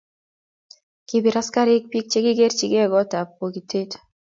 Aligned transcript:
kibir 1.07 1.37
askarik 1.43 1.85
biik 1.91 2.05
che 2.11 2.19
kikikerjigei 2.23 2.91
kootab 2.91 3.27
bokitet 3.39 3.91